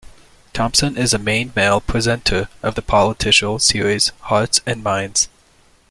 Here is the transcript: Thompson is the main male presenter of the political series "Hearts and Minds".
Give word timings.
Thompson 0.53 0.97
is 0.97 1.11
the 1.11 1.19
main 1.19 1.53
male 1.55 1.79
presenter 1.79 2.49
of 2.63 2.73
the 2.73 2.81
political 2.81 3.59
series 3.59 4.11
"Hearts 4.21 4.59
and 4.65 4.83
Minds". 4.83 5.29